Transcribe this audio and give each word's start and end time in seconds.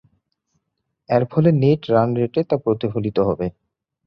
এরফলে 1.09 1.49
net 1.53 1.81
run 1.89 2.09
রেটে 2.15 2.41
তা 2.43 2.55
প্রতিফলিত 2.57 3.17
হবে। 3.19 3.47